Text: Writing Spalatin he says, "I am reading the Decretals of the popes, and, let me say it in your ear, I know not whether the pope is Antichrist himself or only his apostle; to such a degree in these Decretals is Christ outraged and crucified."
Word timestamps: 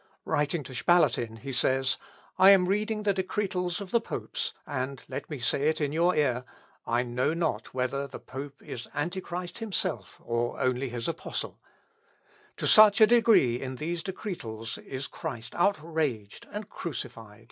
Writing 0.25 0.63
Spalatin 0.65 1.35
he 1.41 1.53
says, 1.53 1.95
"I 2.39 2.49
am 2.49 2.65
reading 2.67 3.03
the 3.03 3.13
Decretals 3.13 3.79
of 3.79 3.91
the 3.91 4.01
popes, 4.01 4.51
and, 4.65 5.03
let 5.07 5.29
me 5.29 5.37
say 5.37 5.69
it 5.69 5.79
in 5.79 5.91
your 5.91 6.15
ear, 6.15 6.43
I 6.87 7.03
know 7.03 7.35
not 7.35 7.75
whether 7.75 8.07
the 8.07 8.17
pope 8.19 8.63
is 8.63 8.87
Antichrist 8.95 9.59
himself 9.59 10.19
or 10.25 10.59
only 10.59 10.89
his 10.89 11.07
apostle; 11.07 11.59
to 12.57 12.65
such 12.65 12.99
a 12.99 13.05
degree 13.05 13.61
in 13.61 13.75
these 13.75 14.01
Decretals 14.01 14.79
is 14.79 15.05
Christ 15.05 15.53
outraged 15.53 16.47
and 16.51 16.67
crucified." 16.67 17.39